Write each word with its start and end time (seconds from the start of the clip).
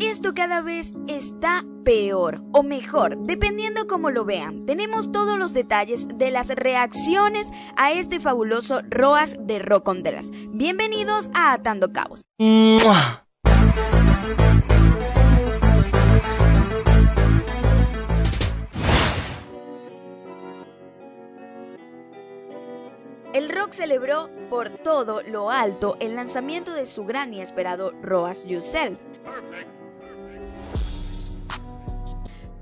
Esto 0.00 0.34
cada 0.34 0.60
vez 0.60 0.92
está 1.06 1.64
peor 1.82 2.42
o 2.52 2.62
mejor, 2.62 3.16
dependiendo 3.20 3.86
cómo 3.86 4.10
lo 4.10 4.26
vean. 4.26 4.66
Tenemos 4.66 5.10
todos 5.10 5.38
los 5.38 5.54
detalles 5.54 6.06
de 6.06 6.30
las 6.30 6.48
reacciones 6.48 7.48
a 7.76 7.92
este 7.92 8.20
fabuloso 8.20 8.82
Roas 8.90 9.36
de 9.40 9.58
Roconderas. 9.58 10.30
Bienvenidos 10.50 11.30
a 11.32 11.54
Atando 11.54 11.92
Cabos. 11.92 12.26
El 23.32 23.50
rock 23.50 23.72
celebró 23.72 24.28
por 24.50 24.68
todo 24.68 25.22
lo 25.22 25.50
alto 25.50 25.96
el 26.00 26.16
lanzamiento 26.16 26.74
de 26.74 26.84
su 26.84 27.04
gran 27.04 27.32
y 27.32 27.40
esperado 27.40 27.92
Roas 28.02 28.44
Yourself. 28.44 28.98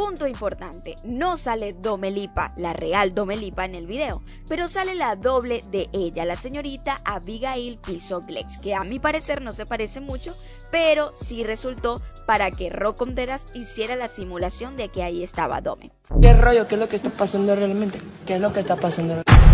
Punto 0.00 0.26
importante, 0.26 0.96
no 1.04 1.36
sale 1.36 1.74
Domelipa, 1.74 2.54
la 2.56 2.72
real 2.72 3.12
Domelipa 3.12 3.66
en 3.66 3.74
el 3.74 3.86
video, 3.86 4.22
pero 4.48 4.66
sale 4.66 4.94
la 4.94 5.14
doble 5.14 5.62
de 5.70 5.90
ella, 5.92 6.24
la 6.24 6.36
señorita 6.36 7.02
Abigail 7.04 7.76
Pisoglex, 7.76 8.56
que 8.56 8.74
a 8.74 8.82
mi 8.82 8.98
parecer 8.98 9.42
no 9.42 9.52
se 9.52 9.66
parece 9.66 10.00
mucho, 10.00 10.38
pero 10.70 11.12
sí 11.16 11.44
resultó 11.44 12.00
para 12.26 12.50
que 12.50 12.70
Rock 12.70 13.06
hiciera 13.52 13.94
la 13.94 14.08
simulación 14.08 14.78
de 14.78 14.88
que 14.88 15.02
ahí 15.02 15.22
estaba 15.22 15.60
Dome. 15.60 15.92
¿Qué 16.22 16.32
rollo? 16.32 16.66
¿Qué 16.66 16.76
es 16.76 16.80
lo 16.80 16.88
que 16.88 16.96
está 16.96 17.10
pasando 17.10 17.54
realmente? 17.54 18.00
¿Qué 18.24 18.36
es 18.36 18.40
lo 18.40 18.54
que 18.54 18.60
está 18.60 18.76
pasando? 18.76 19.22
realmente 19.22 19.49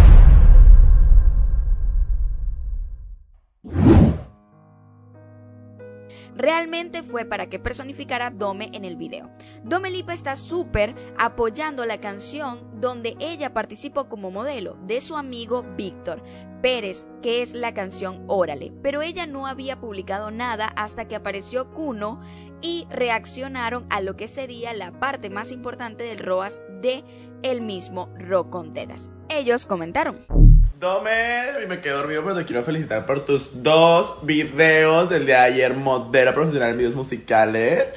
fue 7.02 7.24
para 7.24 7.48
que 7.48 7.58
personificara 7.58 8.30
Dome 8.30 8.70
en 8.72 8.84
el 8.84 8.96
video. 8.96 9.30
Dome 9.64 9.90
Lipa 9.90 10.12
está 10.12 10.36
súper 10.36 10.94
apoyando 11.18 11.84
la 11.86 12.00
canción 12.00 12.80
donde 12.80 13.16
ella 13.20 13.54
participó 13.54 14.08
como 14.08 14.30
modelo 14.30 14.76
de 14.86 15.00
su 15.00 15.16
amigo 15.16 15.64
Víctor 15.76 16.22
Pérez, 16.62 17.06
que 17.22 17.42
es 17.42 17.54
la 17.54 17.74
canción 17.74 18.24
Órale, 18.26 18.72
pero 18.82 19.02
ella 19.02 19.26
no 19.26 19.46
había 19.46 19.80
publicado 19.80 20.30
nada 20.30 20.66
hasta 20.76 21.06
que 21.06 21.16
apareció 21.16 21.70
Kuno 21.72 22.20
y 22.60 22.86
reaccionaron 22.90 23.86
a 23.90 24.00
lo 24.00 24.16
que 24.16 24.28
sería 24.28 24.72
la 24.72 24.98
parte 24.98 25.30
más 25.30 25.52
importante 25.52 26.04
del 26.04 26.18
ROAS 26.18 26.60
de 26.82 27.04
el 27.42 27.60
mismo 27.60 28.08
Rock 28.18 28.50
Conteras. 28.50 29.10
Ellos 29.28 29.66
comentaron. 29.66 30.45
Dome, 30.78 31.66
me 31.68 31.80
quedé 31.80 31.94
dormido, 31.94 32.22
pero 32.22 32.36
te 32.36 32.44
quiero 32.44 32.62
felicitar 32.62 33.06
por 33.06 33.24
tus 33.24 33.62
dos 33.62 34.18
videos 34.22 35.08
del 35.08 35.24
día 35.24 35.42
de 35.42 35.52
ayer, 35.52 35.74
modelo 35.74 36.34
profesional 36.34 36.70
en 36.70 36.78
videos 36.78 36.94
musicales. 36.94 37.92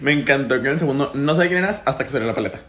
Me 0.00 0.12
encantó 0.12 0.60
que 0.60 0.68
en 0.68 0.72
el 0.74 0.78
segundo 0.78 1.10
no 1.14 1.34
sé 1.34 1.48
quién 1.48 1.64
eras 1.64 1.82
hasta 1.86 2.04
que 2.04 2.10
salió 2.10 2.26
la 2.28 2.34
paleta. 2.34 2.60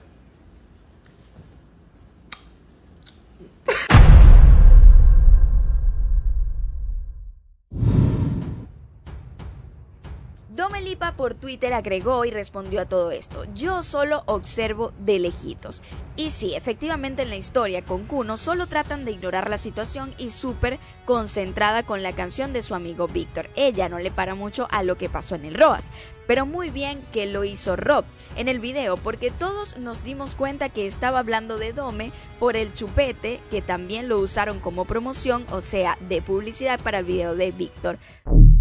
Domelipa 10.61 11.13
por 11.13 11.33
Twitter 11.33 11.73
agregó 11.73 12.23
y 12.23 12.29
respondió 12.29 12.81
a 12.81 12.85
todo 12.85 13.09
esto. 13.09 13.45
Yo 13.55 13.81
solo 13.81 14.21
observo 14.27 14.91
de 14.99 15.17
lejitos. 15.17 15.81
Y 16.15 16.29
sí, 16.29 16.53
efectivamente 16.53 17.23
en 17.23 17.29
la 17.29 17.35
historia 17.35 17.81
con 17.81 18.05
Kuno 18.05 18.37
solo 18.37 18.67
tratan 18.67 19.03
de 19.03 19.11
ignorar 19.11 19.49
la 19.49 19.57
situación 19.57 20.13
y 20.19 20.29
súper 20.29 20.77
concentrada 21.05 21.81
con 21.81 22.03
la 22.03 22.13
canción 22.13 22.53
de 22.53 22.61
su 22.61 22.75
amigo 22.75 23.07
Víctor. 23.07 23.49
Ella 23.55 23.89
no 23.89 23.97
le 23.97 24.11
para 24.11 24.35
mucho 24.35 24.67
a 24.69 24.83
lo 24.83 24.99
que 24.99 25.09
pasó 25.09 25.33
en 25.33 25.45
el 25.45 25.55
Roas. 25.55 25.89
Pero 26.27 26.45
muy 26.45 26.69
bien 26.69 27.01
que 27.11 27.25
lo 27.25 27.43
hizo 27.43 27.75
Rob 27.75 28.05
en 28.35 28.47
el 28.47 28.59
video 28.59 28.97
porque 28.97 29.31
todos 29.31 29.77
nos 29.77 30.03
dimos 30.03 30.35
cuenta 30.35 30.69
que 30.69 30.85
estaba 30.85 31.17
hablando 31.17 31.57
de 31.57 31.73
Dome 31.73 32.11
por 32.39 32.55
el 32.55 32.71
chupete 32.71 33.39
que 33.49 33.63
también 33.63 34.07
lo 34.07 34.19
usaron 34.19 34.59
como 34.59 34.85
promoción, 34.85 35.43
o 35.51 35.61
sea, 35.61 35.97
de 36.01 36.21
publicidad 36.21 36.79
para 36.79 36.99
el 36.99 37.05
video 37.05 37.33
de 37.33 37.51
Víctor. 37.51 37.97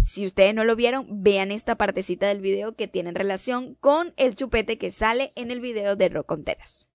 Si 0.03 0.25
ustedes 0.25 0.53
no 0.55 0.63
lo 0.63 0.75
vieron, 0.75 1.05
vean 1.23 1.51
esta 1.51 1.75
partecita 1.75 2.27
del 2.27 2.41
video 2.41 2.75
que 2.75 2.87
tiene 2.87 3.11
relación 3.11 3.75
con 3.75 4.13
el 4.17 4.35
chupete 4.35 4.77
que 4.77 4.91
sale 4.91 5.31
en 5.35 5.51
el 5.51 5.61
video 5.61 5.95
de 5.95 6.09
Roconteras. 6.09 6.87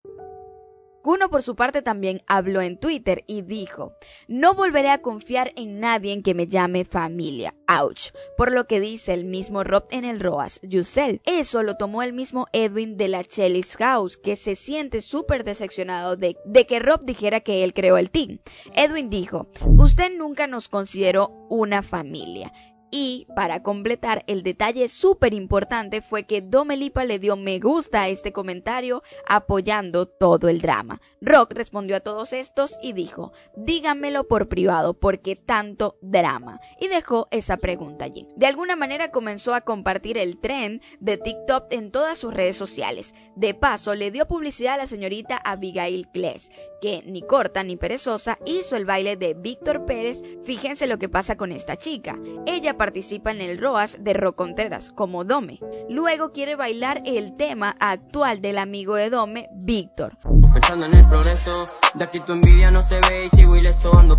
Kuno 1.07 1.31
por 1.31 1.45
su 1.45 1.55
parte 1.55 1.83
también 1.83 2.21
habló 2.27 2.63
en 2.63 2.81
Twitter 2.81 3.23
y 3.29 3.43
dijo, 3.43 3.93
no 4.27 4.55
volveré 4.55 4.91
a 4.91 5.03
confiar 5.03 5.53
en 5.55 5.79
nadie 5.79 6.13
en 6.13 6.25
que 6.25 6.35
me 6.35 6.49
llame 6.49 6.85
familia, 6.85 7.55
ouch, 7.69 8.11
por 8.37 8.51
lo 8.51 8.67
que 8.67 8.81
dice 8.81 9.15
el 9.15 9.25
mismo 9.25 9.63
Rob 9.63 9.85
en 9.91 10.05
el 10.05 10.19
Roas, 10.19 10.59
Yusel. 10.65 11.21
Eso 11.25 11.63
lo 11.63 11.77
tomó 11.77 12.03
el 12.03 12.13
mismo 12.13 12.49
Edwin 12.53 12.97
de 12.97 13.07
la 13.07 13.23
Chellis 13.23 13.77
House, 13.77 14.17
que 14.17 14.35
se 14.35 14.57
siente 14.57 15.01
súper 15.01 15.45
decepcionado 15.45 16.17
de, 16.17 16.37
de 16.45 16.67
que 16.67 16.81
Rob 16.81 17.05
dijera 17.05 17.39
que 17.39 17.63
él 17.63 17.73
creó 17.73 17.99
el 17.99 18.11
team. 18.11 18.41
Edwin 18.75 19.09
dijo, 19.09 19.49
usted 19.65 20.11
nunca 20.13 20.49
nos 20.49 20.69
consideró 20.69 21.47
una 21.49 21.85
familia. 21.85 22.53
Y 22.91 23.27
para 23.35 23.63
completar, 23.63 24.25
el 24.29 24.43
detalle 24.43 24.89
súper 24.89 25.35
importante 25.35 26.03
fue 26.03 26.25
que 26.25 26.41
Domelipa 26.41 27.05
le 27.05 27.19
dio 27.19 27.37
me 27.37 27.59
gusta 27.59 28.03
a 28.03 28.09
este 28.09 28.33
comentario 28.33 29.03
apoyando 29.27 30.07
todo 30.07 30.49
el 30.49 30.61
drama. 30.61 31.01
Rock 31.21 31.53
respondió 31.53 31.97
a 31.97 32.01
todos 32.01 32.33
estos 32.33 32.79
y 32.81 32.93
dijo, 32.93 33.33
díganmelo 33.57 34.29
por 34.29 34.49
privado, 34.49 34.95
porque 34.95 35.35
tanto 35.35 35.99
drama. 36.01 36.61
Y 36.81 36.89
dejó 36.89 37.27
esa 37.33 37.57
pregunta 37.57 38.05
allí. 38.05 38.29
De 38.37 38.47
alguna 38.47 38.77
manera 38.77 39.11
comenzó 39.11 39.55
a 39.55 39.63
compartir 39.63 40.17
el 40.17 40.39
tren 40.39 40.81
de 41.01 41.17
TikTok 41.17 41.67
en 41.71 41.91
todas 41.91 42.19
sus 42.19 42.33
redes 42.33 42.57
sociales. 42.57 43.15
De 43.35 43.55
paso, 43.55 43.95
le 43.95 44.11
dio 44.13 44.27
publicidad 44.27 44.75
a 44.75 44.79
la 44.79 44.87
señorita 44.87 45.37
Abigail 45.37 46.09
Kless, 46.13 46.51
que 46.81 47.03
ni 47.07 47.23
corta 47.23 47.63
ni 47.63 47.77
perezosa 47.77 48.39
hizo 48.45 48.77
el 48.77 48.85
baile 48.85 49.17
de 49.17 49.35
Víctor 49.35 49.85
Pérez. 49.85 50.23
Fíjense 50.45 50.87
lo 50.87 50.99
que 50.99 51.09
pasa 51.09 51.37
con 51.37 51.53
esta 51.53 51.77
chica. 51.77 52.19
Ella 52.47 52.77
participa 52.77 53.31
en 53.31 53.41
el 53.41 53.59
ROAS 53.59 53.99
de 54.03 54.13
Roconteras 54.15 54.91
como 54.91 55.25
Dome. 55.25 55.61
Luego 55.89 56.33
quiere 56.33 56.57
bailar 56.57 57.03
el 57.05 57.37
tema 57.37 57.77
actual 57.81 58.41
del 58.41 58.59
amigo 58.59 58.95
de 58.95 59.11
Dome, 59.11 59.49
Víctor. 59.53 60.19
Pensando 60.53 60.87
en 60.87 60.95
el 60.95 61.09
progreso, 61.09 61.67
de 61.95 62.05
aquí 62.05 62.21
tu 62.21 62.33
envidia 62.33 62.71
no 62.71 62.83
se 62.83 63.01
ve 63.01 63.27
y 63.27 63.37
sigo 63.37 63.53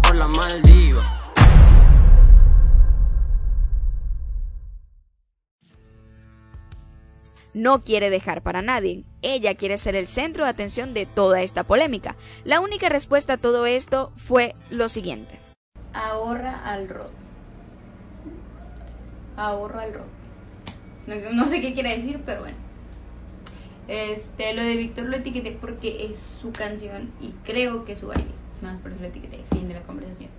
por 0.01 0.15
la. 0.15 0.27
No 7.57 7.81
quiere 7.81 8.09
dejar 8.09 8.41
para 8.41 8.61
nadie. 8.61 9.03
Ella 9.21 9.55
quiere 9.55 9.77
ser 9.77 9.95
el 9.95 10.07
centro 10.07 10.43
de 10.43 10.49
atención 10.49 10.93
de 10.93 11.05
toda 11.05 11.41
esta 11.41 11.63
polémica. 11.63 12.15
La 12.43 12.61
única 12.61 12.89
respuesta 12.89 13.33
a 13.33 13.37
todo 13.37 13.65
esto 13.65 14.11
fue 14.15 14.55
lo 14.69 14.89
siguiente. 14.89 15.39
Ahorra 15.93 16.63
al 16.71 16.87
rot. 16.87 17.11
Ahorra 19.35 19.83
al 19.83 19.93
rot. 19.93 20.07
No, 21.33 21.47
sé 21.47 21.61
qué 21.61 21.73
quiere 21.73 21.97
decir, 21.97 22.21
pero 22.25 22.41
bueno. 22.41 22.57
Este, 23.87 24.53
lo 24.53 24.61
de 24.61 24.75
Víctor 24.75 25.05
lo 25.05 25.15
etiqueté 25.15 25.57
porque 25.59 26.05
es 26.05 26.17
su 26.41 26.51
canción 26.51 27.11
y 27.21 27.31
creo 27.45 27.85
que 27.85 27.93
es 27.93 27.99
su 27.99 28.07
baile. 28.07 28.31
Más 28.61 28.79
por 28.81 28.91
eso 28.91 29.01
lo 29.01 29.07
etiqueté. 29.07 29.43
Fin 29.51 29.67
de 29.67 29.75
la 29.75 29.81
conversación. 29.81 30.29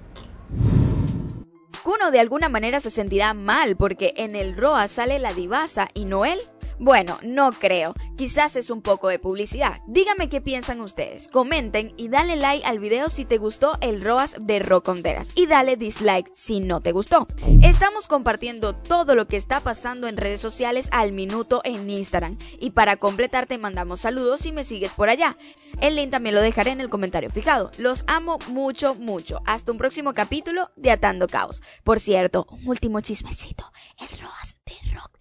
Kuno 1.82 2.10
de 2.10 2.20
alguna 2.20 2.50
manera 2.50 2.80
se 2.80 2.90
sentirá 2.90 3.32
mal 3.32 3.76
porque 3.76 4.12
en 4.16 4.36
el 4.36 4.56
Roa 4.56 4.88
sale 4.88 5.18
la 5.18 5.32
divasa 5.32 5.88
y 5.94 6.04
no 6.04 6.26
él. 6.26 6.38
Bueno, 6.81 7.19
no 7.22 7.50
creo. 7.50 7.94
Quizás 8.16 8.55
es 8.56 8.71
un 8.71 8.83
poco 8.83 9.09
de 9.09 9.19
publicidad. 9.19 9.81
Díganme 9.87 10.28
qué 10.28 10.41
piensan 10.41 10.81
ustedes. 10.81 11.28
Comenten 11.28 11.93
y 11.97 12.09
dale 12.09 12.37
like 12.37 12.65
al 12.65 12.78
video 12.78 13.09
si 13.09 13.25
te 13.25 13.39
gustó 13.39 13.72
el 13.81 14.00
ROAS 14.00 14.37
de 14.41 14.61
Roconderas. 14.61 15.33
Y 15.34 15.47
dale 15.47 15.77
dislike 15.77 16.31
si 16.34 16.61
no 16.61 16.81
te 16.81 16.93
gustó. 16.93 17.27
Estamos 17.62 18.06
compartiendo 18.06 18.75
todo 18.75 19.15
lo 19.15 19.27
que 19.27 19.37
está 19.37 19.61
pasando 19.61 20.06
en 20.06 20.16
redes 20.16 20.41
sociales 20.41 20.89
al 20.92 21.13
minuto 21.13 21.63
en 21.65 21.91
Instagram. 21.91 22.39
Y 22.60 22.71
para 22.71 22.97
completar 22.97 23.47
te 23.47 23.59
mandamos 23.59 24.01
saludos 24.01 24.41
si 24.41 24.53
me 24.53 24.65
sigues 24.65 24.92
por 24.92 25.09
allá. 25.09 25.36
El 25.81 25.97
link 25.97 26.10
también 26.10 26.34
lo 26.34 26.41
dejaré 26.41 26.71
en 26.71 26.81
el 26.81 26.91
comentario 26.91 27.31
fijado. 27.31 27.71
Los 27.78 28.04
amo 28.07 28.39
mucho, 28.48 28.95
mucho. 28.95 29.41
Hasta 29.47 29.72
un 29.72 29.78
próximo 29.78 30.15
capítulo 30.15 30.69
de 30.77 30.92
Atando 30.92 31.27
Caos. 31.27 31.60
Por 31.83 31.98
cierto, 31.98 32.47
un 32.51 32.69
último 32.69 33.01
chismecito. 33.01 33.72
El 33.98 34.09
ROAS 34.19 34.57
de 34.65 34.95
Rock 34.95 35.17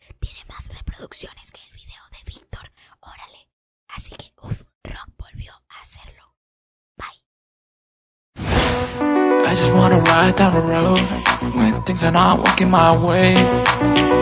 que 0.97 1.61
el 1.69 1.75
video 1.75 2.01
de 2.11 2.17
Víctor. 2.25 2.71
Órale. 3.01 3.47
Así 3.88 4.15
que, 4.15 4.33
uff, 4.41 4.63
Rock 4.83 5.09
volvió 5.17 5.53
a 5.69 5.81
hacerlo. 5.81 6.33
Bye. 6.97 7.21
I 9.45 9.55
just 9.55 9.73
wanna 9.73 9.99
ride 9.99 10.35
down 10.35 10.53
the 10.53 10.61
road 10.61 10.99
when 11.53 11.83
things 11.83 12.03
are 12.03 12.11
not 12.11 12.39
working 12.39 12.71
my 12.71 12.91
way. 12.97 13.35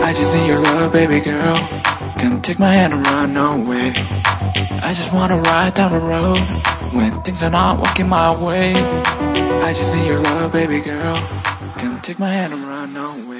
I 0.04 0.12
just 0.12 0.34
need 0.34 0.46
your 0.46 0.60
love, 0.60 0.92
baby 0.92 1.20
girl. 1.20 1.56
Come 2.18 2.42
take 2.42 2.58
my 2.58 2.74
hand 2.74 2.92
and 2.92 3.06
run 3.06 3.36
away. 3.36 3.92
I 4.82 4.92
just 4.92 5.12
wanna 5.12 5.38
ride 5.40 5.74
down 5.74 5.92
the 5.92 5.98
road 5.98 6.38
when 6.92 7.22
things 7.22 7.42
are 7.42 7.50
not 7.50 7.80
working 7.80 8.08
my 8.08 8.30
way. 8.30 8.74
I 9.64 9.72
just 9.72 9.94
need 9.94 10.06
your 10.06 10.20
love, 10.20 10.52
baby 10.52 10.80
girl. 10.80 11.16
Come 11.78 12.00
take 12.02 12.18
my 12.18 12.30
hand 12.30 12.52
and 12.52 12.62
run 12.64 12.94
away. 12.96 13.35